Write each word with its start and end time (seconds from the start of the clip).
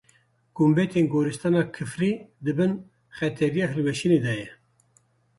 Gumbetên 0.55 1.05
Goristana 1.13 1.61
Kifrî 1.75 2.11
di 2.45 2.51
bin 2.57 2.71
xetereya 3.17 3.67
hilweşînê 3.73 4.19
de 4.23 4.33
ne. 4.39 4.47